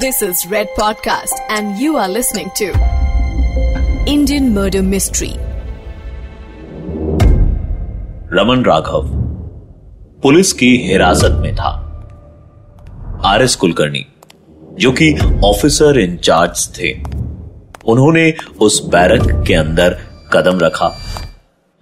This 0.00 0.22
is 0.22 0.46
Red 0.46 0.68
Podcast, 0.78 1.40
and 1.50 1.78
you 1.78 1.96
are 1.96 2.08
listening 2.08 2.50
to 2.56 2.66
Indian 4.06 4.46
Murder 4.54 4.82
Mystery. 4.82 5.32
Raman 8.32 8.64
Raghav 8.66 9.08
police 10.22 10.52
की 10.52 10.70
हिरासत 10.86 11.38
में 11.42 11.54
था 11.56 11.70
R 13.24 13.42
S 13.42 13.56
Kulkarni 13.56 14.04
जो 14.80 14.92
कि 15.00 15.12
ऑफिसर 15.44 15.98
इंचार्ज 15.98 16.68
थे 16.78 16.92
उन्होंने 17.92 18.32
उस 18.62 18.82
बैरक 18.92 19.26
के 19.46 19.54
अंदर 19.54 19.98
कदम 20.32 20.60
रखा 20.60 20.92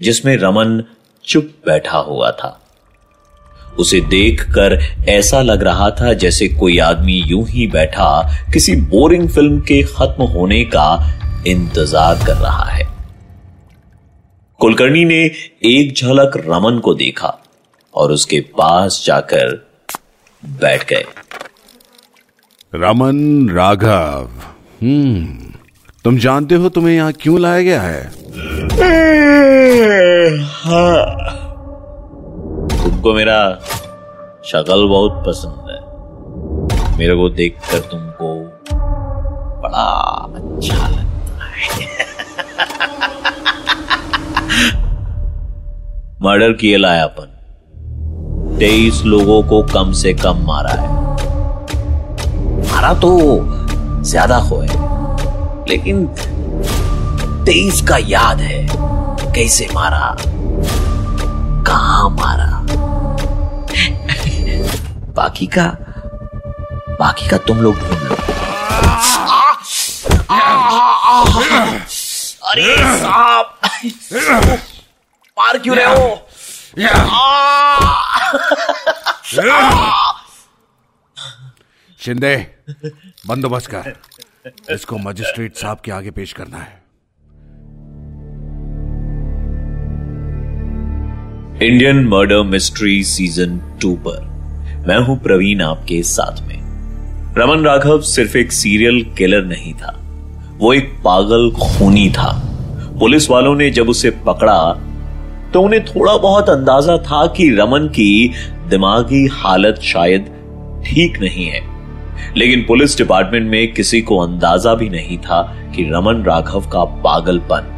जिसमें 0.01 0.37
रमन 0.37 0.83
चुप 1.25 1.53
बैठा 1.67 1.99
हुआ 2.09 2.31
था 2.41 2.59
उसे 3.79 4.01
देखकर 4.01 4.79
ऐसा 5.09 5.41
लग 5.43 5.63
रहा 5.63 5.91
था 5.91 6.13
जैसे 6.13 6.49
कोई 6.49 6.79
आदमी 6.79 7.23
यूँ 7.27 7.45
ही 7.49 7.67
बैठा 7.67 8.11
किसी 8.53 8.75
बोरिंग 8.91 9.29
फ़िल्म 9.29 9.61
के 9.61 9.83
खत्म 9.83 10.25
होने 10.25 10.65
का 10.65 10.89
इंतज़ार 11.47 12.25
कर 12.27 12.37
रहा 12.37 12.65
है। 12.65 12.87
कुलकर्णी 14.61 15.05
ने 15.05 15.21
एक 15.65 15.95
झलक 15.95 16.37
रमन 16.47 16.79
को 16.79 16.95
देखा 16.95 17.37
और 17.95 18.13
उसके 18.13 18.41
पास 18.59 19.03
जाकर 19.07 19.55
बैठ 20.43 20.89
गए। 20.89 21.05
रमन 22.73 23.49
राघव 23.49 24.29
हम्म 24.83 25.53
तुम 26.05 26.19
जानते 26.19 26.55
हो 26.55 26.69
तुम्हें 26.69 26.95
यहाँ 26.95 27.13
क्यों 27.13 27.41
लाया 27.41 27.63
गया 27.63 27.81
है? 27.83 28.11
तुमको 32.89 33.15
मेरा 33.15 33.55
शक्ल 34.45 34.89
बहुत 34.89 35.25
पसंद 35.27 35.71
है। 35.71 36.99
मेरे 36.99 37.15
को 37.15 37.29
देखकर 37.29 37.79
तुमको 37.79 38.35
बड़ा 39.63 39.89
अच्छा 40.35 40.89
लगता 40.89 41.45
है। 41.45 41.87
मर्डर 46.23 46.53
किए 46.53 46.77
लाया 46.77 47.05
अपन 47.05 47.35
तेईस 48.59 49.03
लोगों 49.03 49.43
को 49.43 49.63
कम 49.63 49.93
से 49.93 50.15
कम 50.15 50.47
मारा 50.47 50.71
है। 50.71 50.93
मारा 52.73 52.95
तो 52.95 53.39
ज़्यादा 54.03 54.37
है। 54.37 55.67
लेकिन 55.69 56.07
तेईस 57.45 57.83
का 57.89 57.97
याद 57.97 58.41
है, 58.41 58.67
कैसे 59.33 59.69
मारा, 59.75 60.17
कहा 61.67 62.09
मारा। 62.09 62.58
बाकी 65.19 65.47
का 65.57 65.67
बाकी 67.01 67.29
का 67.29 67.39
तुम 67.47 67.61
लोग 67.61 67.79
ढूंढ 67.79 68.03
लो। 68.03 68.17
अरे 72.51 72.67
साहब 72.99 73.45
मार 75.37 75.59
क्यों 75.59 75.77
रहे 75.77 75.87
हो? 75.87 76.09
शिंदे 82.01 82.35
बंदोबस्त 83.27 83.71
कर। 83.75 83.95
इसको 84.75 84.99
मजिस्ट्रेट 84.99 85.57
साहब 85.57 85.79
के 85.85 85.91
आगे 85.93 86.11
पेश 86.11 86.33
करना 86.33 86.59
है। 86.59 86.77
Indian 91.69 92.07
Murder 92.09 92.43
Mystery 92.47 93.03
season 93.05 93.59
two 93.83 93.95
पर। 94.07 94.28
मैं 94.89 94.99
हूँ 94.99 95.19
प्रवीण 95.23 95.61
आपके 95.63 96.03
साथ 96.03 96.41
में। 96.43 97.35
रमन 97.39 97.65
राघव 97.65 98.01
सिर्फ़ 98.01 98.37
एक 98.37 98.53
सीरियल 98.53 99.03
किलर 99.19 99.45
नहीं 99.45 99.73
था। 99.75 99.93
वो 100.59 100.73
एक 100.73 100.93
पागल 101.05 101.51
खूनी 101.51 102.09
था। 102.11 102.31
पुलिस 103.01 103.31
वालों 103.31 103.55
ने 103.55 103.71
जब 103.71 103.89
उसे 103.89 104.11
पकड़ा 104.11 104.73
तो 105.53 105.63
उन्हें 105.63 105.85
थोड़ा 105.85 106.17
बहुत 106.17 106.51
अंदाज़ा 106.51 106.97
था 106.99 107.27
कि 107.27 107.51
रमन 107.51 107.89
की 107.89 108.33
दिमागी 108.71 109.27
हालत 109.27 109.81
शायद 109.83 110.31
ठीक 110.87 111.21
नहीं 111.21 111.47
है। 111.47 111.61
लेकिन 112.37 112.65
पुलिस 112.69 112.99
डिपार्टमेंट 112.99 113.51
में 113.51 113.73
किसी 113.75 114.01
को 114.03 114.19
अंदाज़ा 114.19 114.75
भी 114.75 114.89
नहीं 114.89 115.19
था 115.19 115.43
कि 115.77 115.91
रमन 115.93 116.23
राघव 116.23 116.69
का 116.69 116.85
पागलपन 116.85 117.75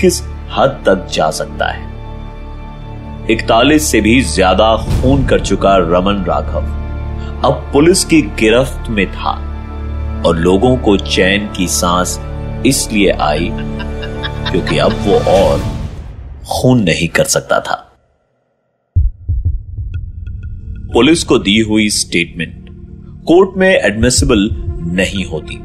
किस 0.00 0.22
हद 0.52 0.82
तक 0.86 1.08
जा 1.12 1.30
सकता 1.30 1.72
है। 1.72 1.95
इकतालीस 3.30 3.86
से 3.90 4.00
भी 4.00 4.20
ज़्यादा 4.22 4.66
खून 4.76 5.24
कर 5.26 5.40
चुका 5.40 5.76
रमन 5.76 6.24
राघव। 6.28 6.66
अब 7.46 7.68
पुलिस 7.72 8.04
की 8.04 8.20
गिरफ्त 8.40 8.90
में 8.90 9.06
था 9.12 9.32
और 10.26 10.36
लोगों 10.36 10.76
को 10.76 10.96
चैन 10.98 11.46
की 11.56 11.66
सांस 11.68 12.18
इसलिए 12.66 13.10
आई 13.20 13.50
क्योंकि 13.52 14.78
अब 14.78 14.92
वो 15.06 15.18
और 15.30 15.58
खून 16.46 16.82
नहीं 16.82 17.08
कर 17.08 17.24
सकता 17.24 17.60
था। 17.60 17.82
पुलिस 20.92 21.24
को 21.24 21.38
दी 21.38 21.58
हुई 21.60 21.88
स्टेटमेंट 21.90 22.66
कोर्ट 23.26 23.56
में 23.58 23.68
एडमिसिबल 23.68 24.48
नहीं 24.94 25.24
होती। 25.24 25.62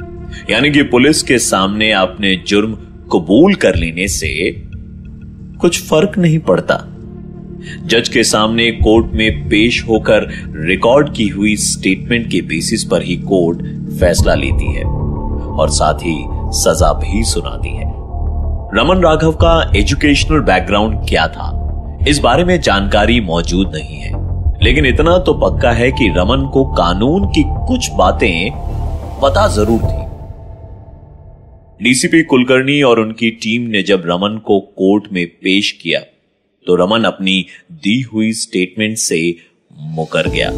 यानी 0.50 0.72
कि 0.72 0.84
पुलिस 0.84 1.22
के 1.24 1.38
सामने 1.40 1.92
अपने 1.92 2.36
जुर्म 2.48 2.74
कबूल 3.14 3.56
कर 3.56 3.76
लेने 3.76 4.08
से 4.08 4.52
कुछ 5.62 5.82
फ़र्क 5.82 6.18
नहीं 6.18 6.40
पड़ता। 6.40 6.86
जज 7.86 8.10
के 8.10 8.24
सामने 8.24 8.72
कोर्ट 8.72 9.14
में 9.14 9.50
पेश 9.50 9.84
होकर 9.88 10.28
रिकॉर्ड 10.68 11.14
की 11.16 11.28
हुई 11.28 11.56
स्टेटमेंट 11.56 12.30
के 12.32 12.42
बेसिस 12.42 12.84
पर 12.84 13.02
ही 13.02 13.16
कोर्ट 13.16 13.62
फैसला 14.00 14.34
लेती 14.34 14.74
है 14.74 14.84
और 14.84 15.70
साथ 15.70 15.94
ही 15.94 16.18
सजा 16.60 16.94
भी 16.94 17.24
सुनाती 17.24 17.70
है। 17.70 17.90
रमन 18.76 19.02
राघव 19.04 19.32
का 19.32 19.72
एजुकेशनल 19.76 20.40
बैकग्राउंड 20.40 21.00
क्या 21.10 21.28
था? 21.28 21.58
इस 22.08 22.20
बारे 22.20 22.44
में 22.44 22.60
जानकारी 22.62 23.20
मौजूद 23.22 23.72
नहीं 23.76 23.98
है। 23.98 24.20
लेकिन 24.64 24.86
इतना 24.86 25.18
तो 25.18 25.34
पक्का 25.34 25.72
है 25.72 25.92
कि 25.92 26.08
रमन 26.18 26.50
को 26.54 26.64
कानून 26.74 27.26
की 27.28 27.44
कुछ 27.68 27.90
बातें 27.92 28.52
पता 29.22 29.48
ज़रूर 29.48 29.80
थी। 29.80 30.00
डीसीपी 31.84 32.22
कुलकर्णी 32.24 32.82
और 32.82 33.00
उनकी 33.00 33.30
टीम 33.32 33.62
ने 33.62 33.82
जब 33.84 34.04
रमन 34.06 34.38
को 34.46 34.60
कोर्ट 34.60 35.04
में 35.14 35.26
पेश 35.44 35.72
किया 35.72 36.00
तो 36.68 36.76
रमन 36.76 37.04
अपनी 37.04 37.46
दी 37.72 38.02
हुई 38.02 38.32
स्टेटमेंट 38.34 38.98
से 38.98 39.36
मुकर 39.82 40.30
गया। 40.30 40.52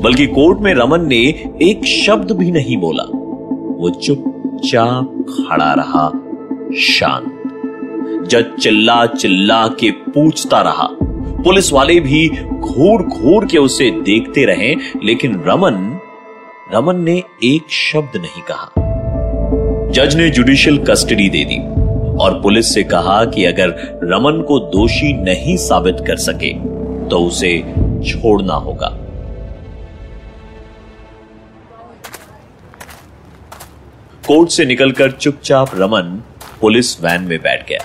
बल्कि 0.00 0.26
कोर्ट 0.26 0.60
में 0.60 0.74
रमन 0.74 1.06
ने 1.06 1.22
एक 1.62 1.84
शब्द 1.84 2.32
भी 2.32 2.50
नहीं 2.50 2.76
बोला। 2.76 3.02
वो 3.02 3.90
चुपचाप 3.90 5.24
खड़ा 5.28 5.72
रहा, 5.72 6.08
शांत। 6.78 7.32
जज 8.28 8.44
चिल्ला 8.62 9.06
चिल्ला 9.06 9.66
के 9.68 9.90
पूछता 9.90 10.60
रहा। 10.60 10.88
पुलिस 11.42 11.72
वाले 11.72 12.00
भी 12.00 12.28
घूर 12.44 13.02
घूर 13.02 13.46
के 13.46 13.58
उसे 13.58 13.90
देखते 13.90 14.44
रहे, 14.44 14.74
लेकिन 15.04 15.42
रमन 15.46 16.00
रमन 16.74 17.04
ने 17.04 17.22
एक 17.44 17.62
शब्द 17.70 18.16
नहीं 18.16 18.42
कहा। 18.50 18.72
जज 19.90 20.16
ने 20.16 20.30
जुडिशियल 20.30 20.78
कस्टडी 20.78 21.28
दे 21.28 21.44
दी। 21.44 21.75
और 22.20 22.40
पुलिस 22.42 22.74
से 22.74 22.82
कहा 22.84 23.24
कि 23.24 23.44
अगर 23.44 23.68
रमन 24.02 24.42
को 24.42 24.58
दोषी 24.58 25.12
नहीं 25.12 25.56
साबित 25.56 25.96
कर 26.06 26.16
सके 26.16 26.52
तो 27.08 27.18
उसे 27.18 27.58
छोड़ना 28.10 28.54
होगा। 28.54 28.88
कोर्ट 34.28 34.50
से 34.50 34.64
निकलकर 34.64 35.10
चुपचाप 35.10 35.70
रमन 35.74 36.22
पुलिस 36.60 37.00
वैन 37.04 37.22
में 37.22 37.38
बैठ 37.38 37.68
गया। 37.68 37.84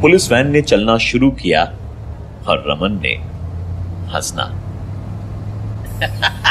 पुलिस 0.00 0.32
वैन 0.32 0.50
ने 0.50 0.62
चलना 0.62 0.98
शुरू 0.98 1.30
किया 1.30 1.64
और 2.48 2.64
रमन 2.68 3.00
ने 3.02 3.14
हंसना। 4.14 4.44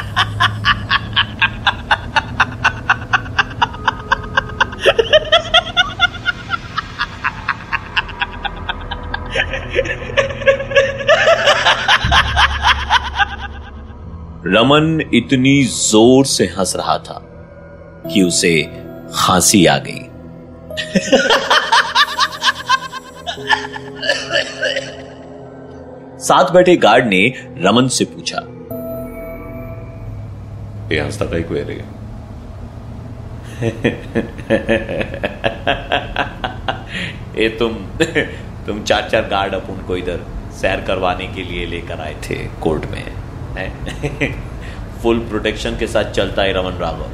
रमन 14.47 15.09
इतनी 15.13 15.63
ज़ोर 15.63 16.25
से 16.25 16.45
हंस 16.57 16.75
रहा 16.75 16.97
था 16.97 17.21
कि 18.13 18.23
उसे 18.23 18.69
खांसी 19.15 19.65
आ 19.65 19.77
गई। 19.77 20.07
साथ 26.17 26.53
बैठे 26.53 26.77
गार्ड 26.77 27.07
ने 27.07 27.33
रमन 27.57 27.87
से 27.87 28.05
पूछा, 28.05 28.37
ये 30.91 30.99
हंसता 30.99 31.25
कहीं 31.25 31.43
को 31.43 31.55
ये 37.41 37.49
तुम 37.49 37.73
तुम 38.67 38.83
चार 38.83 39.09
चार 39.09 39.27
गार्ड 39.27 39.53
अपन 39.53 39.83
को 39.87 39.97
इधर 39.97 40.19
सैर 40.51 40.81
करवाने 40.81 41.27
के 41.27 41.43
लिए 41.43 41.65
लेकर 41.65 41.99
आए 41.99 42.15
थे 42.23 42.47
कोर्ट 42.61 42.85
में। 42.85 43.20
फुल 45.03 45.19
प्रोटेक्शन 45.19 45.77
के 45.77 45.87
साथ 45.87 46.03
चलता 46.03 46.41
है 46.41 46.53
रमन 46.53 46.77
राघव 46.77 47.09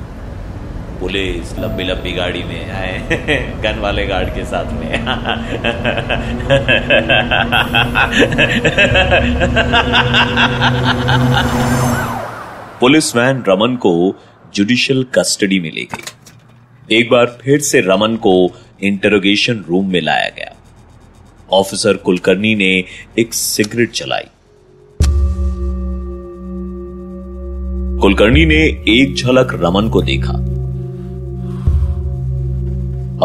पुलिस 0.99 1.59
लंबी 1.59 1.83
लंबी 1.83 2.11
गाड़ी 2.11 2.43
में 2.43 2.71
आए, 2.71 3.59
गन 3.63 3.79
वाले 3.79 4.05
गार्ड 4.05 4.29
के 4.29 4.45
साथ 4.45 4.65
में। 4.65 4.91
पुलिस 12.79 13.15
वैन 13.15 13.43
रमन 13.47 13.75
को 13.75 14.15
जुडिशियल 14.53 15.03
कस्टडी 15.03 15.59
में 15.59 15.71
ले 15.71 15.83
गई। 15.83 16.99
एक 16.99 17.09
बार 17.09 17.37
फिर 17.41 17.59
से 17.59 17.81
रमन 17.81 18.15
को 18.15 18.51
इंटरोगेशन 18.83 19.65
रूम 19.69 19.89
में 19.89 20.01
लाया 20.01 20.29
गया। 20.29 20.55
ऑफिसर 21.51 21.93
कुलकर्णी 21.93 22.55
ने 22.55 22.83
एक 23.19 23.33
सिगरेट 23.33 23.91
चलाई। 23.91 24.23
कुलकर्णी 28.01 28.45
ने 28.45 28.55
एक 28.89 29.15
झलक 29.15 29.53
रमन 29.53 29.89
को 29.89 30.01
देखा 30.01 30.33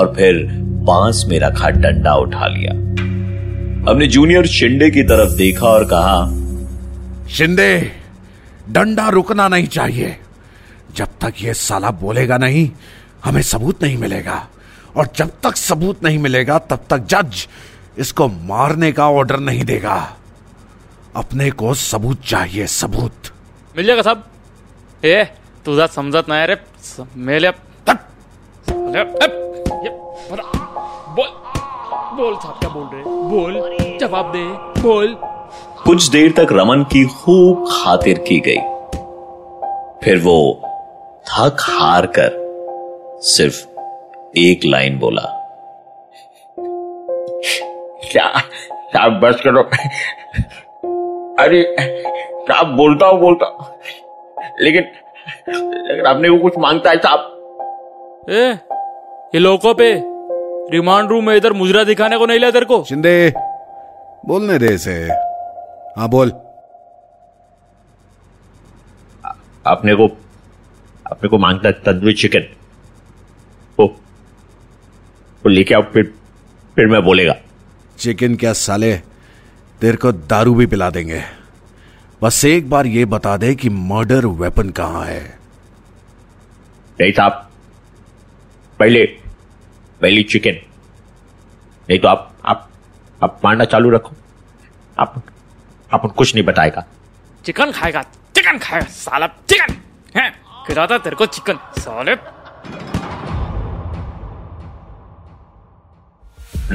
और 0.01 0.13
फिर 0.17 0.47
बाँस 0.85 1.25
में 1.29 1.39
रखा 1.41 1.71
डंडा 1.71 2.15
उठा 2.15 2.47
लिया। 2.47 2.73
हमने 3.91 4.07
जूनियर 4.07 4.47
शिंदे 4.47 4.91
की 4.91 5.03
तरफ़ 5.03 5.37
देखा 5.37 5.67
और 5.67 5.85
कहा 5.85 7.27
शिंदे 7.29 7.93
डंडा 8.71 9.09
रुकना 9.09 9.49
नहीं 9.49 9.67
चाहिए। 9.67 10.17
जब 10.97 11.09
तक 11.21 11.43
ये 11.43 11.55
साला 11.55 11.91
बोलेगा 11.91 12.39
नहीं 12.39 12.71
हमें 13.25 13.43
सबूत 13.43 13.83
नहीं 13.83 13.99
मिलेगा। 13.99 14.49
और 14.97 15.09
जब 15.17 15.31
तक 15.43 15.57
सबूत 15.57 16.05
नहीं 16.05 16.19
मिलेगा 16.19 16.59
तब 16.59 16.85
तक 16.91 17.07
जज 17.07 17.47
इसको 17.99 18.29
मारने 18.29 18.93
का 18.93 19.11
ऑर्डर 19.11 19.41
नहीं 19.41 19.65
देगा। 19.65 20.17
अपने 21.17 21.51
को 21.51 21.75
सबूत 21.75 22.25
चाहिए 22.25 22.67
सबूत। 22.67 23.33
मिल 23.77 23.87
जाएगा 23.87 24.03
साहब। 24.03 24.25
ए, 25.05 25.25
तुझा 25.65 25.87
समजत 25.87 26.29
नाही 26.29 26.47
रे. 26.47 26.57
मेल्या 27.17 27.51
बोल. 31.11 31.29
बोल 32.17 32.35
क्या 32.35 32.69
बोल 32.69 32.89
रहे 32.95 33.03
बोल. 33.05 33.53
जवाब 33.99 34.33
दे. 34.33 34.45
बोल. 34.83 35.17
कुछ 35.85 36.07
देर 36.07 36.33
तक 36.33 36.47
रमन 36.53 36.83
की 36.83 37.05
खूब 37.07 37.65
खातिर 37.73 38.19
की 38.19 38.41
गई। 38.41 38.59
फिर 40.05 40.19
वो 40.19 40.61
थक 41.27 41.57
हार 41.61 42.07
कर 42.07 42.31
सिर्फ़ 43.23 43.69
एक 44.39 44.61
लाइन 44.65 44.99
बोला। 44.99 45.23
क्या 48.13 48.41
साहब 48.73 49.21
बस 49.21 49.41
करो। 49.47 49.63
अरे 51.43 51.77
साहब 52.49 52.77
बोलता 52.77 53.07
हूँ, 53.07 53.21
बोलता। 53.21 53.47
लेकिन 54.61 54.83
लेकिन 55.49 56.05
अपने 56.05 56.29
को 56.29 56.39
कुछ 56.39 56.59
माँगता 56.59 56.91
है 56.91 56.97
साहब 56.97 58.27
ए 58.31 58.49
ये 59.35 59.39
लोगों 59.39 59.75
पे 59.75 59.93
रिमांड 60.73 61.09
रूम 61.09 61.27
में 61.27 61.37
इधर 61.37 61.53
मुजरा 61.53 61.85
दिखाने 61.85 62.19
को 62.19 62.27
नहीं 62.27 62.39
लिया 62.39 62.51
तेरे 62.51 62.67
को? 62.67 62.85
शिंदे 62.89 63.33
बोलने 64.27 64.59
दे 64.59 64.75
इसे। 64.75 64.95
हाँ 65.99 66.09
बोल। 66.09 66.31
अपने 69.67 69.95
को 69.95 70.07
अपने 71.07 71.29
को 71.29 71.39
माँगता 71.39 71.69
है 71.69 71.73
तंदूरी 71.73 72.15
चिकन। 72.15 72.47
वो 73.79 73.87
वो 73.87 75.49
लेके 75.49 75.75
आओ 75.75 75.83
फिर 75.83 76.15
फिर 76.77 76.87
मैं 76.87 77.03
बोलेगा। 77.05 77.35
चिकन 77.99 78.35
क्या 78.37 78.53
साले? 78.53 78.97
तेरे 79.81 79.97
को 79.97 80.13
दारू 80.13 80.55
भी 80.55 80.67
पिला 80.67 80.91
देंगे। 80.91 81.23
बस 82.23 82.45
एक 82.45 82.69
बार 82.71 82.87
ये 82.87 83.05
बता 83.05 83.37
दे 83.37 83.55
कि 83.55 83.69
मर्डर 83.69 84.27
वेपन 84.41 84.69
कहाँ 84.71 85.05
है। 85.05 85.23
नहीं 87.01 87.13
साहब 87.13 87.49
पहले 88.79 89.05
पहली 90.03 90.23
चिकन। 90.23 90.61
नहीं 91.89 91.99
तो 91.99 92.09
आप 92.09 92.37
आप 92.47 92.69
आप 93.25 93.41
मारना 93.45 93.65
चालू 93.65 93.91
रखो। 93.91 94.15
आप 94.99 95.23
आप 95.95 96.07
कुछ 96.17 96.35
नहीं 96.35 96.45
बताएगा। 96.45 96.85
चिकन 97.45 97.73
खाएगा 97.73 98.03
चिकन 98.37 98.59
खाएगा 98.59 98.87
साला 98.87 99.27
चिकन। 99.27 99.75
है 100.17 100.31
खिलाता 100.67 100.99
तेरे 100.99 101.17
को 101.17 101.27
चिकन 101.27 101.59
साले। 101.79 102.15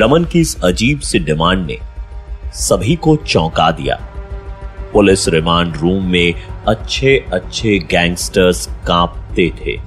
रमन 0.02 0.26
की 0.26 0.40
इस 0.40 0.62
अजीब 0.64 1.00
सी 1.00 1.20
डिमांड 1.20 1.66
ने 1.66 1.80
सभी 2.60 2.96
को 2.96 3.16
चौंका 3.16 3.72
दिया। 3.72 4.17
पुलिस 4.98 5.28
रिमांड 5.28 5.78
रूम 5.78 6.04
में 6.04 6.34
अच्छे 6.68 7.26
अच्छे 7.34 7.80
गैंगस्टर्स 7.80 8.70
कांपते 8.88 9.50
थे। 9.50 9.80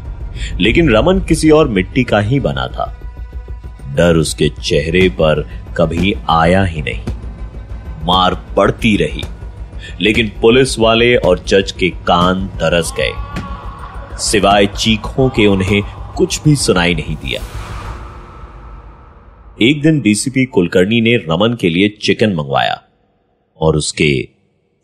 लेकिन 0.61 0.91
रमन 0.91 1.21
किसी 1.21 1.51
और 1.51 1.69
मिट्टी 1.69 2.05
का 2.05 2.21
ही 2.21 2.41
बना 2.41 2.67
था। 2.67 3.15
डर 3.97 4.17
उसके 4.17 4.49
चेहरे 4.49 5.09
पर 5.09 5.49
कभी 5.77 6.15
आया 6.31 6.65
ही 6.65 6.83
नहीं। 6.83 7.03
मार 8.05 8.35
पड़ती 8.57 8.97
रही। 8.97 9.23
लेकिन 10.01 10.33
पुलिस 10.41 10.79
वाले 10.79 11.17
और 11.17 11.39
जज 11.39 11.73
के 11.73 11.91
कान 11.91 12.47
तरस 12.47 12.93
गए। 13.01 13.12
सिवाय 14.19 14.67
चीखों 14.67 15.29
के 15.29 15.47
उन्हें 15.47 15.83
कुछ 16.17 16.43
भी 16.43 16.57
सुनाई 16.57 16.95
नहीं 16.95 17.17
दिया। 17.17 17.43
एक 19.62 19.83
दिन 19.83 20.01
डीसीपी 20.01 20.45
कुलकर्णी 20.45 21.01
ने 21.01 21.17
रमन 21.17 21.57
के 21.61 21.69
लिए 21.69 21.89
चिकन 21.89 22.33
मंगवाया 22.33 22.83
और 23.61 23.77
उसके 23.77 24.39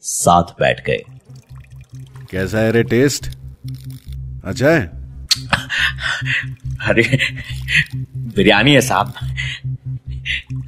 साथ 0.06 0.50
बैठ 0.60 0.84
गए। 0.86 1.02
कैसा 2.30 2.58
है 2.58 2.72
रे 2.72 2.82
टेस्ट? 2.82 3.26
अच्छा 4.44 4.70
है? 4.70 4.86
अरे 6.88 7.18
बिरयानी 8.36 8.74
है 8.74 8.80
साहब। 8.80 9.12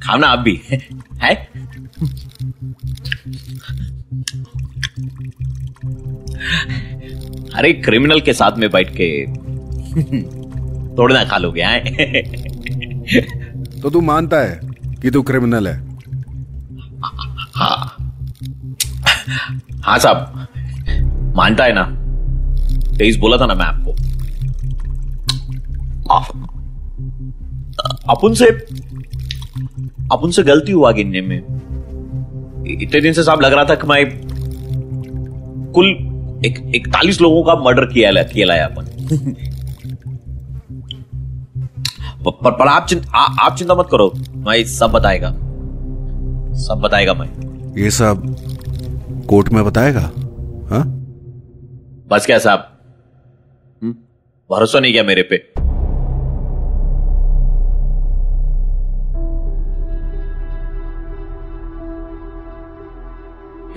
खाओ 0.03 0.17
ना 0.17 0.27
आप 0.27 0.39
भी 0.39 0.61
है? 1.21 1.35
अरे 7.55 7.71
क्रिमिनल 7.73 8.21
के 8.21 8.33
साथ 8.33 8.57
में 8.57 8.69
बैठ 8.71 8.89
के 8.99 9.09
तोड़ना 10.95 11.23
खा 11.25 11.37
लोगे 11.37 11.61
आए? 11.61 11.79
तो 13.81 13.89
तू 13.89 14.01
मानता 14.01 14.37
है 14.37 14.59
कि 15.01 15.11
तू 15.11 15.21
क्रिमिनल 15.21 15.67
है? 15.67 15.77
हाँ। 17.55 17.88
साहब 19.97 20.47
मानता 21.35 21.63
है 21.63 21.73
ना? 21.73 21.95
तेईस 22.97 23.17
बोला 23.17 23.37
था 23.37 23.45
ना 23.45 23.53
मैं 23.53 23.65
आपको। 23.65 23.91
अपन 28.09 28.33
से 28.33 28.45
अपन 30.11 30.31
से 30.31 30.43
गलती 30.43 30.71
हुआ 30.71 30.91
गिनने 30.91 31.21
में 31.21 31.39
इतने 32.81 33.01
दिन 33.01 33.13
से 33.13 33.23
साहब 33.23 33.41
लग 33.41 33.53
रहा 33.53 33.65
था 33.65 33.75
कि 33.75 33.87
मैं 33.87 34.05
कुल 35.73 35.85
एक 36.45 36.71
इकतालीस 36.75 37.21
लोगों 37.21 37.43
का 37.43 37.55
मर्डर 37.55 37.85
किया 37.85 38.11
ला- 38.11 38.31
किया 38.31 38.45
लाया 38.45 38.65
अपन। 38.65 38.85
पर, 42.25 42.51
पर 42.51 42.67
आप 42.67 42.85
चिंता 42.85 43.17
आ, 43.17 43.45
आप 43.45 43.55
चिंता 43.57 43.75
मत 43.75 43.87
करो 43.91 44.13
मैं 44.35 44.63
सब 44.63 44.87
बताएगा। 44.87 45.31
सब 46.53 46.81
बताएगा 46.83 47.13
मैं। 47.13 47.49
ये 47.77 47.91
सब 47.91 48.35
कोर्ट 49.29 49.49
में 49.49 49.65
बताएगा? 49.65 49.99
हाँ? 50.69 50.83
बस 52.07 52.25
क्या 52.25 52.37
साहब? 52.37 52.79
हम्म? 53.83 53.95
भरोसा 54.51 54.79
नहीं 54.79 54.91
किया 54.91 55.03
मेरे 55.03 55.21
पे। 55.21 55.35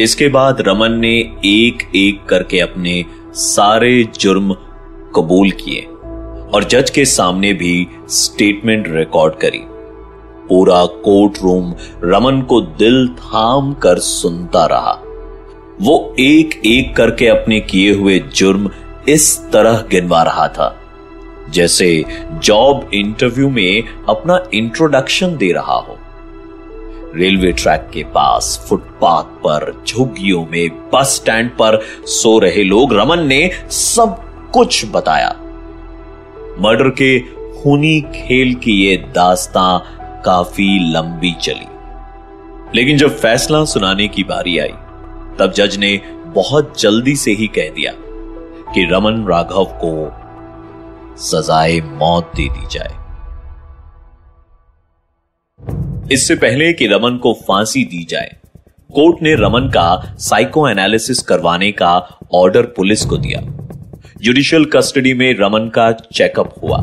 इसके 0.05 0.29
बाद 0.29 0.61
रमन 0.61 0.93
ने 0.93 1.19
एक 1.45 1.93
एक 1.97 2.27
करके 2.27 2.61
अपने 2.61 3.05
सारे 3.33 4.09
जुर्म 4.21 4.53
कबूल 5.17 5.51
किए 5.51 5.81
और 6.55 6.65
जज 6.65 6.91
के 6.91 7.05
सामने 7.05 7.53
भी 7.53 7.89
स्टेटमेंट 8.09 8.85
रिकॉर्ड 8.89 9.35
करी। 9.35 9.61
पूरा 10.49 10.87
कोर्ट 10.87 11.33
रूम 11.43 11.75
रमन 12.05 12.43
को 12.43 12.61
दिल 12.61 13.09
थाम 13.09 13.73
कर 13.73 13.99
सुनता 13.99 14.67
रहा। 14.67 15.02
वो 15.81 16.17
एक 16.19 16.63
एक 16.67 16.97
करके 16.97 17.27
अपने 17.27 17.61
किए 17.61 17.95
हुए 17.95 18.19
जुर्म 18.19 18.71
इस 19.09 19.51
तरह 19.53 19.85
गिनवा 19.91 20.23
रहा 20.23 20.49
था। 20.49 20.79
जैसे 21.51 22.05
जॉब 22.33 22.91
इंटरव्यू 22.95 23.51
में 23.51 23.83
अपना 24.09 24.43
इंट्रोडक्शन 24.55 25.37
दे 25.37 25.53
रहा 25.53 25.75
हो। 25.75 25.99
रेलवे 27.15 27.53
ट्रैक 27.53 27.91
के 27.95 28.05
पास, 28.05 28.67
फुटपाथ 28.69 29.23
पर, 29.23 29.85
झुग्गियों 29.89 30.47
में, 30.51 30.91
बस 30.91 31.07
स्टैंड 31.07 31.51
पर 31.51 31.81
सो 32.05 32.39
रहे 32.39 32.65
लोग 32.65 32.95
रमन 32.95 33.19
ने 33.19 33.51
सब 33.71 34.17
कुछ 34.53 34.87
बताया। 34.93 35.37
मर्डर 36.61 36.89
के 36.89 37.21
खूनी 37.63 38.01
खेल 38.01 38.55
की 38.55 38.73
ये 38.73 38.97
दास्तां 38.97 39.79
काफ़ी 40.23 40.93
लंबी 40.93 41.33
चली। 41.33 41.67
लेकिन 42.75 42.97
जब 42.97 43.17
फैसला 43.19 43.65
सुनाने 43.65 44.09
की 44.09 44.25
बारी 44.25 44.59
आई 44.59 44.73
तब 45.39 45.53
जज 45.53 45.77
ने 45.77 46.01
बहुत 46.27 46.81
जल्दी 46.81 47.17
से 47.17 47.33
ही 47.33 47.47
कह 47.47 47.69
दिया 47.69 47.93
कि 48.75 48.85
रमन 48.93 49.25
राघव 49.29 49.65
को 49.85 49.93
सजाए 51.17 51.81
मौत 51.81 52.33
दे 52.37 52.49
दी 52.49 52.67
जाए। 52.71 53.01
इससे 56.13 56.35
पहले 56.35 56.73
कि 56.73 56.87
रमन 56.87 57.17
को 57.17 57.33
फांसी 57.33 57.85
दी 57.85 58.05
जाए, 58.05 58.37
कोर्ट 58.95 59.23
ने 59.23 59.35
रमन 59.35 59.69
का 59.69 60.17
साइको 60.19 60.69
एनालिसिस 60.69 61.23
करवाने 61.23 61.73
का 61.73 62.19
ऑर्डर 62.35 62.63
पुलिस 62.63 63.05
को 63.05 63.17
दिया। 63.17 63.41
जुडिशियल 64.23 64.65
कस्टडी 64.65 65.15
में 65.15 65.35
रमन 65.39 65.69
का 65.69 65.91
चेकअप 65.93 66.55
हुआ। 66.63 66.79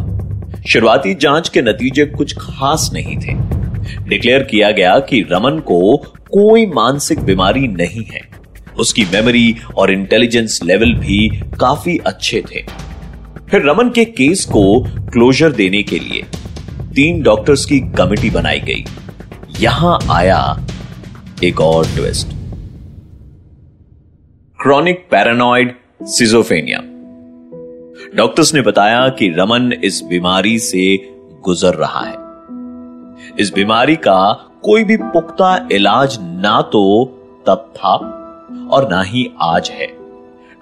शुरुआती 0.68 1.14
जाँच 1.16 1.50
के 1.50 1.62
नतीजे 1.62 2.06
कुछ 2.06 2.36
खास 2.38 2.90
नहीं 2.94 3.18
थे। 3.18 3.34
डिक्लेयर 4.10 4.44
किया 4.44 4.72
गया 4.72 5.00
कि 5.00 5.22
रमन 5.32 5.60
को 5.60 5.98
कोई 6.32 6.66
मानसिक 6.66 7.20
बीमारी 7.20 7.68
नहीं 7.68 8.04
है। 8.06 8.29
उसकी 8.80 9.06
मेमोरी 9.06 9.56
और 9.78 9.92
इंटेलिजेंस 9.92 10.60
लेवल 10.64 10.94
भी 10.94 11.28
काफ़ी 11.60 11.98
अच्छे 11.98 12.42
थे। 12.42 12.64
फिर 13.50 13.70
रमन 13.70 13.90
के 13.90 14.06
केस 14.06 14.46
को 14.46 14.64
क्लोजर 15.12 15.52
देने 15.52 15.84
के 15.84 16.00
लिए 16.00 16.26
तीन 16.96 17.22
डॉक्टर्स 17.24 17.66
की 17.66 17.80
कमिटी 17.80 18.30
बनाई 18.30 18.60
गई। 18.60 18.86
यहाँ 19.60 19.98
आया 20.12 20.66
एक 21.44 21.62
और 21.62 21.86
twist 21.86 22.28
chronic 24.60 25.08
paranoid 25.12 25.76
schizophrenia 26.04 26.80
doctors 28.16 28.54
ने 28.54 28.62
बताया 28.62 29.08
कि 29.10 29.30
रमन 29.30 29.72
इस 29.84 30.02
बीमारी 30.04 30.58
से 30.60 30.84
गुजर 31.44 31.74
रहा 31.74 32.06
है। 32.06 32.18
इस 33.40 33.52
बीमारी 33.54 33.96
का 33.96 34.32
कोई 34.64 34.84
भी 34.84 34.98
पुख्ता 34.98 35.68
इलाज 35.72 36.18
ना 36.22 36.62
तो 36.62 37.06
तब 37.48 37.74
था। 37.78 38.19
और 38.70 38.90
ना 38.90 39.02
ही 39.02 39.32
आज 39.42 39.70
है। 39.70 39.88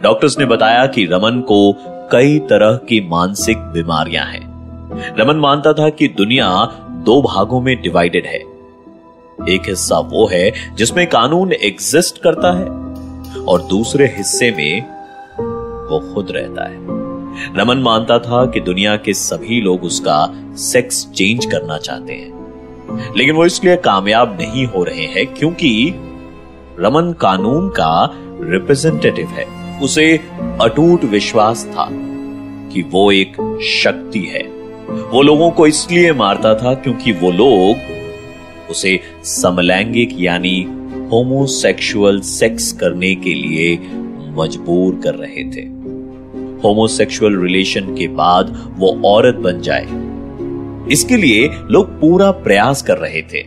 डॉक्टर्स 0.01 0.39
ने 0.39 0.45
बताया 0.45 0.85
कि 0.85 1.05
रमन 1.05 1.41
को 1.41 1.75
कई 2.11 2.39
तरह 2.39 2.77
की 2.77 3.07
मानसिक 3.09 3.57
बीमारियाँ 3.57 4.25
हैं। 4.25 4.57
रमन 5.19 5.35
मानता 5.35 5.73
था 5.73 5.89
कि 5.89 6.07
दुनिया 6.07 6.65
दो 6.89 7.21
भागों 7.21 7.61
में 7.61 7.81
डिवाइडेड 7.81 8.25
है। 8.25 8.57
एक 9.49 9.61
हिस्सा 9.69 9.99
वो 9.99 10.27
है 10.27 10.75
जिसमें 10.75 11.07
कानून 11.07 11.53
एग्जिस्ट 11.53 12.21
करता 12.21 12.57
है 12.57 12.65
और 13.43 13.61
दूसरे 13.61 14.05
हिस्से 14.17 14.51
में 14.51 14.81
वो 15.89 16.13
खुद 16.13 16.27
रहता 16.31 16.69
है। 16.69 16.77
रमन 17.57 17.77
मानता 17.77 18.19
था 18.19 18.45
कि 18.45 18.59
दुनिया 18.59 18.97
के 18.97 19.13
सभी 19.13 19.61
लोग 19.61 19.83
उसका 19.83 20.33
सेक्स 20.55 21.11
चेंज 21.11 21.45
करना 21.45 21.77
चाहते 21.77 22.13
हैं। 22.13 22.37
लेकिन 23.17 23.35
वो 23.35 23.45
इसलिए 23.45 23.75
कामयाब 23.75 24.37
नहीं 24.41 24.65
हो 24.65 24.83
रहे 24.83 25.05
हैं 25.05 25.27
क्योंकि 25.27 25.93
रमन 26.79 27.13
कानून 27.13 27.69
का 27.69 28.11
रिप्रेजेंटेटिव 28.41 29.27
है। 29.27 29.45
उसे 29.79 30.19
अटूट 30.61 31.03
विश्वास 31.03 31.65
था 31.65 31.89
कि 32.73 32.81
वो 32.81 33.11
एक 33.11 33.59
शक्ति 33.63 34.19
है। 34.19 34.43
वो 34.89 35.21
लोगों 35.21 35.51
को 35.51 35.67
इसलिए 35.67 36.13
मारता 36.13 36.55
था 36.55 36.73
क्योंकि 36.73 37.11
वो 37.11 37.31
लोग 37.31 37.75
उसे 38.69 38.99
समलैंगिक 39.23 40.09
यानी 40.19 40.67
होमोसेक्सुअल 41.11 42.19
सेक्स 42.19 42.71
करने 42.71 43.15
के 43.15 43.33
लिए 43.33 43.75
मजबूर 44.37 45.01
कर 45.03 45.15
रहे 45.15 45.43
थे। 45.43 45.61
होमोसेक्सुअल 46.63 47.37
रिलेशन 47.37 47.95
के 47.95 48.07
बाद 48.07 48.75
वो 48.77 49.01
औरत 49.05 49.35
बन 49.35 49.61
जाए। 49.61 49.87
इसके 50.91 51.15
लिए 51.15 51.49
लोग 51.71 52.01
पूरा 52.01 52.31
प्रयास 52.31 52.81
कर 52.81 52.97
रहे 52.97 53.21
थे। 53.21 53.45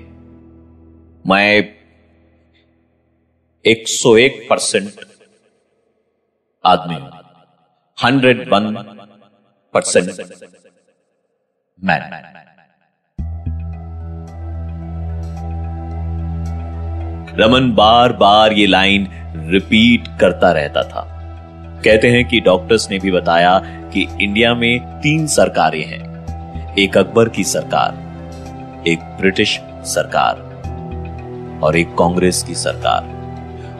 मैं 1.27 1.80
101 3.67 4.47
परसेंट 4.51 4.93
आदमी। 6.67 6.95
Hundred 8.05 8.49
one 8.53 8.75
percent 9.75 10.11
man. 11.85 12.03
Raman 17.39 17.73
बार 17.73 18.13
बार 18.13 18.53
ये 18.53 18.67
लाइन 18.67 19.09
रिपीट 19.51 20.09
करता 20.21 20.53
रहता 20.53 20.83
था। 20.83 21.05
कहते 21.85 22.11
हैं 22.11 22.29
कि 22.29 22.41
डॉक्टर्स 22.41 22.91
ने 22.91 22.99
भी 22.99 23.11
बताया 23.11 23.59
कि 23.65 24.09
इंडिया 24.21 24.55
में 24.55 24.81
तीन 24.99 25.27
सरकारें 25.27 25.85
हैं। 25.85 26.75
एक 26.77 26.99
अकबर 26.99 27.29
की 27.29 27.45
सरकार, 27.45 27.95
एक 28.89 28.99
ब्रिटिश 28.99 29.61
सरकार 29.83 30.51
और 31.65 31.77
एक 31.77 31.97
कांग्रेस 31.99 32.43
की 32.43 32.55
सरकार। 32.55 33.20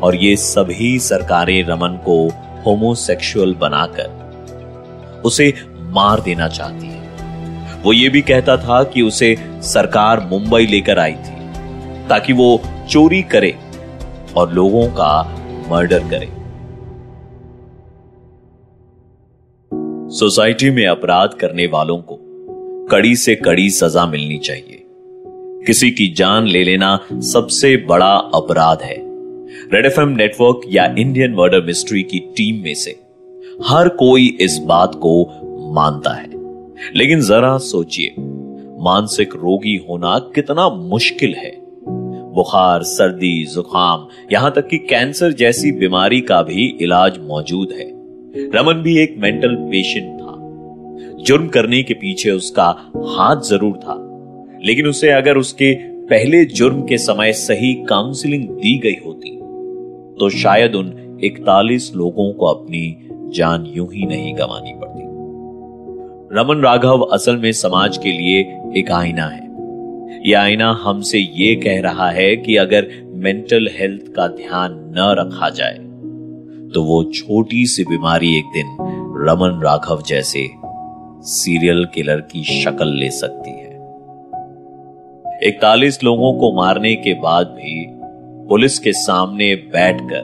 और 0.03 0.17
ये 0.17 0.37
सभी 0.37 0.99
सरकारें 0.99 1.63
रमन 1.65 1.99
को 2.05 2.29
होमोसेक्सुअल 2.67 3.55
बनाकर 3.55 4.21
उसे 5.25 5.55
मार 5.81 6.21
देना 6.21 6.49
चाहती 6.49 6.87
है। 6.87 7.01
वो 7.83 7.93
ये 7.93 8.09
भी 8.09 8.23
कहता 8.23 8.57
था 8.57 8.85
कि 8.85 9.03
उसे 9.03 9.37
सरकार 9.63 10.21
मुंबई 10.21 10.67
लेकर 10.67 10.99
आई 10.99 11.13
थी, 11.13 11.53
ताकि 12.09 12.33
वो 12.33 12.61
चोरी 12.91 13.23
करे 13.23 13.57
और 14.37 14.53
लोगों 14.53 14.89
का 14.89 15.37
मर्डर 15.69 15.99
करे। 15.99 16.41
सोसाइटी 20.17 20.71
में 20.71 20.87
अपराध 20.87 21.31
करने 21.41 21.67
वालों 21.67 21.99
को 21.99 22.19
कड़ी 22.87 23.17
से 23.17 23.35
कड़ी 23.35 23.71
सजा 23.71 24.07
मिलनी 24.07 24.39
चाहिए। 24.39 24.77
किसी 25.67 25.91
की 25.91 26.15
जान 26.15 26.47
ले 26.47 26.65
लेना 26.65 27.01
सबसे 27.13 27.77
बड़ा 27.77 28.13
अपराध 28.17 28.83
है। 28.83 29.10
रेड 29.75 29.87
एफ़ 29.87 30.01
नेटवर्क 30.01 30.61
या 30.69 30.95
इंडियन 30.99 31.35
मर्डर 31.35 31.63
मिस्ट्री 31.63 32.03
की 32.03 32.19
टीम 32.19 32.65
में 32.65 32.75
से 32.75 33.01
हर 33.67 33.89
कोई 33.89 34.39
इस 34.41 34.59
बात 34.59 34.95
को 34.95 35.25
मानता 35.73 36.11
है। 36.11 36.31
लेकिन 36.97 37.21
जरा 37.21 37.59
सोचिए, 37.59 38.15
मानसिक 38.81 39.35
रोगी 39.37 39.87
होना 39.89 40.19
कितना 40.19 40.69
मुश्किल 40.69 41.35
है। 41.35 41.53
बुखार, 42.35 42.83
सर्दी, 42.83 43.47
जुकाम, 43.47 44.07
यहाँ 44.33 44.53
तक 44.57 44.69
कि 44.69 44.79
कैंसर 44.79 45.33
जैसी 45.33 45.73
बीमारी 45.73 46.21
का 46.21 46.43
भी 46.43 46.79
इलाज 46.81 47.19
मौजूद 47.21 47.69
है। 47.73 47.91
रमन 48.51 48.75
भी 48.75 48.99
एक 48.99 49.15
मेंटल 49.19 49.55
पेशेंट 49.55 50.21
था। 50.21 50.35
जुर्म 51.25 51.49
करने 51.49 51.83
के 51.83 51.95
पीछे 51.95 52.31
उसका 52.31 52.93
हाथ 52.97 53.37
ज़रूर 53.37 53.77
था। 53.77 53.97
लेकिन 54.65 54.87
उसे 54.87 55.11
अगर 55.11 55.37
उसके 55.37 55.75
पहले 55.91 56.45
जुर्म 56.45 56.83
के 56.83 56.99
समय 56.99 57.33
सही 57.33 57.75
काउंसलिंग 57.75 58.49
दी 58.49 58.79
गई 58.79 58.97
होती 59.07 59.40
तो 60.21 60.29
शायद 60.31 60.75
उन 60.75 60.89
41 61.25 61.91
लोगों 61.97 62.33
को 62.33 62.47
अपनी 62.47 63.09
जान 63.35 63.65
यूँ 63.67 63.87
ही 63.93 64.07
नहीं 64.07 64.35
गंवानी 64.35 64.73
पड़ती। 64.75 65.01
रमन 66.39 66.63
राघव 66.63 67.01
असल 67.03 67.37
में 67.37 67.53
समाज 67.53 67.97
के 67.99 68.13
लिए 68.13 68.41
एक 68.77 68.91
आईना 68.91 69.27
है। 69.27 69.49
यह 70.27 70.41
आईना 70.41 70.71
हमसे 70.83 71.19
ये 71.19 71.55
कह 71.57 71.81
रहा 71.81 72.11
है 72.11 72.37
कि 72.37 72.57
अगर 72.57 72.89
मेंटल 73.15 73.69
हेल्थ 73.73 74.13
का 74.13 74.27
ध्यान 74.29 74.73
न 74.97 75.15
रखा 75.19 75.49
जाए 75.51 75.79
तो 76.75 76.83
वो 76.85 77.03
छोटी 77.05 77.67
सी 77.67 77.85
बीमारी 77.85 78.37
एक 78.39 78.45
दिन 78.55 78.77
रमन 79.29 79.61
राघव 79.65 80.03
जैसे 80.03 80.49
सीरियल 81.31 81.85
किलर 81.95 82.21
की 82.33 82.43
शक्ल 82.63 82.89
ले 82.89 83.11
सकती 83.11 83.51
है। 83.51 83.69
इकतालीस 85.43 86.05
लोगों 86.05 86.33
को 86.33 86.53
मारने 86.57 86.95
के 86.97 87.15
बाद 87.15 87.47
भी 87.47 88.00
पुलिस 88.51 88.79
के 88.79 88.93
सामने 88.93 89.55
बैठकर 89.55 90.23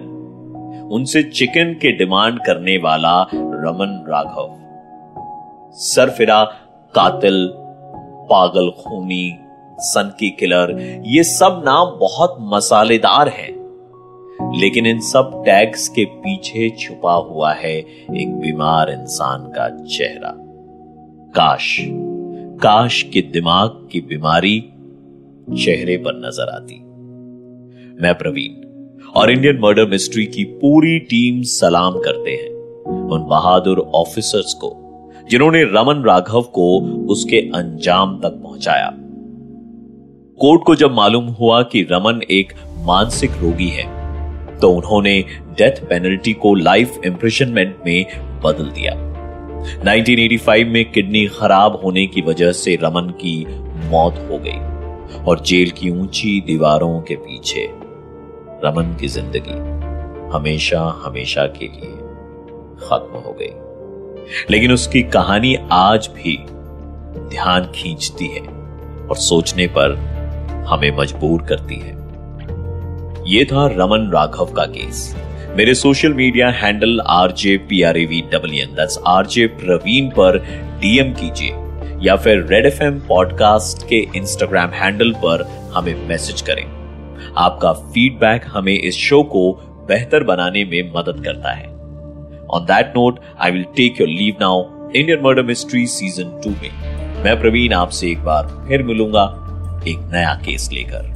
उनसे 0.93 1.23
चिकन 1.23 1.73
के 1.75 1.93
डिमांड 1.93 2.39
करने 2.39 2.77
वाला 2.77 3.23
रमन 3.35 4.05
राघव, 4.09 4.57
सरफिरा, 5.75 6.45
कातिल, 6.95 7.53
पागल 8.31 8.71
खूनी 8.71 9.39
सन 9.79 10.15
की 10.21 10.31
किलर, 10.31 11.03
ये 11.07 11.23
सब 11.25 11.63
नाम 11.65 11.99
बहुत 12.01 12.37
मसालेदार 12.41 13.29
हैं। 13.29 13.53
लेकिन 14.61 14.87
इन 14.87 15.01
सब 15.01 15.43
टैग्स 15.47 15.89
के 15.89 16.05
पीछे 16.05 16.71
छुपा 16.71 17.13
हुआ 17.13 17.53
है 17.53 17.79
एक 18.17 18.39
बीमार 18.41 18.91
इंसान 18.91 19.43
का 19.43 19.85
चेहरा। 19.85 20.33
काश 21.37 21.79
काश 22.63 23.03
के 23.03 23.21
दिमाग 23.21 23.89
की 23.93 24.01
बीमारी 24.01 24.61
चेहरे 25.65 25.97
पर 25.97 26.29
नज़र 26.29 26.49
आती। 26.49 26.86
मैं 28.03 28.15
प्रवीण। 28.15 28.65
और 29.11 29.31
इंडियन 29.31 29.59
मर्डर 29.59 29.87
मिस्ट्री 29.87 30.25
की 30.27 30.45
पूरी 30.55 30.99
टीम 30.99 31.43
सलाम 31.43 31.93
करते 31.97 32.31
हैं। 32.31 32.51
उन 33.11 33.23
बहादुर 33.23 33.79
ऑफिसर्स 33.95 34.53
को, 34.55 34.73
जिन्होंने 35.31 35.63
रमन 35.65 36.03
राघव 36.05 36.43
को 36.55 36.67
उसके 37.13 37.37
अंजाम 37.55 38.17
तक 38.19 38.41
पहुँचाया। 38.43 38.91
कोर्ट 40.39 40.63
को 40.67 40.75
जब 40.75 40.95
मालूम 40.95 41.29
हुआ 41.31 41.63
कि 41.63 41.83
रमन 41.83 42.21
एक 42.31 42.53
मानसिक 42.87 43.31
रोगी 43.41 43.69
है 43.69 43.95
तो 44.61 44.71
उन्होंने 44.73 45.19
डेथ 45.59 45.83
पेनल्टी 45.89 46.33
को 46.33 46.55
लाइफ 46.55 47.01
इंप्रेशनमेंट 47.07 47.77
में 47.87 48.07
बदल 48.45 48.71
दिया। 48.71 48.93
1985 49.83 50.65
में 50.65 50.85
किडनी 50.93 51.27
खराब 51.31 51.81
होने 51.85 52.07
की 52.07 52.23
वजह 52.23 52.53
से 52.53 52.77
रमन 52.83 53.11
की 53.23 53.37
मौत 53.91 54.27
हो 54.31 54.39
गई 54.39 55.25
और 55.25 55.41
जेल 55.41 55.71
की 55.71 55.91
ऊँची 55.91 56.41
दीवारों 56.47 57.01
के 57.01 57.17
पीछे 57.17 57.67
रमन 58.65 58.97
की 59.01 59.09
ज़िंदगी 59.09 59.59
हमेशा 60.37 61.03
हमेशा 61.05 61.47
के 61.47 61.67
लिए 61.67 61.91
खत्म 62.87 63.19
हो 63.19 63.37
गई। 63.41 63.51
लेकिन 64.51 64.73
उसकी 64.73 65.03
कहानी 65.03 65.57
आज 65.73 66.11
भी 66.17 66.37
ध्यान 67.29 67.73
खींचती 67.75 68.27
है 68.27 68.41
और 69.09 69.17
सोचने 69.17 69.67
पर 69.67 69.95
हमें 70.69 70.97
मजबूर 70.97 71.43
करती 71.43 71.75
है। 71.75 71.95
यह 73.29 73.45
था 73.45 73.67
रमन 73.67 74.11
राघव 74.15 74.53
का 74.53 74.65
केस। 74.65 75.17
मेरे 75.57 75.75
social 75.75 76.13
media 76.13 76.49
handle 76.51 77.01
RJ 77.01 77.57
P 77.59 77.83
R 77.83 77.97
A V 77.97 78.21
W 78.21 78.67
दस 78.75 79.03
आरजे 79.07 79.47
प्रवीण 79.47 80.09
पर 80.09 80.39
डीएम 80.81 81.13
कीजिए 81.13 81.55
या 82.03 82.17
फिर 82.17 82.47
रेड 82.47 82.67
एफ़ 82.67 82.83
एम 82.83 83.01
पॉडकास्ट 83.01 83.89
के 83.89 84.07
इंस्टाग्राम 84.17 84.71
हैंडल 84.71 85.13
पर 85.13 85.49
हमें 85.75 86.09
मैसेज 86.09 86.41
करें। 86.41 86.76
आपका 87.39 87.73
फीडबैक 87.95 88.45
हमें 88.49 88.75
इस 88.75 88.97
शो 88.97 89.23
को 89.35 89.51
बेहतर 89.89 90.25
बनाने 90.25 90.65
में 90.65 90.93
मदद 90.97 91.23
करता 91.25 91.53
है 91.53 91.67
on 92.57 92.65
that 92.67 92.93
note 92.97 93.21
I 93.41 93.51
will 93.51 93.65
take 93.77 94.01
your 94.01 94.09
leave 94.09 94.37
now 94.41 94.63
Indian 94.97 95.21
Murder 95.25 95.43
Mystery 95.43 95.87
season 95.97 96.41
two 96.45 96.51
में 96.51 97.23
मैं 97.25 97.39
प्रवीण 97.41 97.73
आपसे 97.75 98.11
एक 98.11 98.25
बार 98.25 98.47
फिर 98.69 98.83
मिलूँगा 98.83 99.25
एक 99.89 100.09
नया 100.13 100.35
केस 100.47 100.69
लेकर 100.73 101.15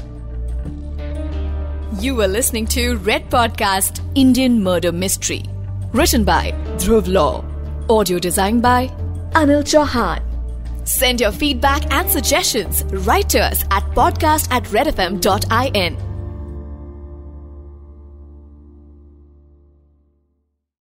You 2.03 2.11
were 2.15 2.29
listening 2.29 2.67
to 2.73 2.83
Red 3.07 3.25
Podcast 3.33 3.99
Indian 4.15 4.62
Murder 4.67 4.93
Mystery. 4.93 5.39
Written 5.93 6.25
by 6.25 6.53
Dhruv 6.85 7.09
Law. 7.09 7.45
Audio 7.91 8.21
designed 8.27 8.62
by 8.62 8.79
Anil 9.41 9.65
Chauhan. 9.73 10.29
Send 10.85 11.21
your 11.21 11.33
feedback 11.33 11.91
and 11.93 12.11
suggestions 12.11 12.85
right 13.09 13.29
to 13.29 13.41
us 13.41 13.65
at 13.71 13.91
podcast 13.99 14.50
at 14.50 14.71
redfm.in. 14.77 15.99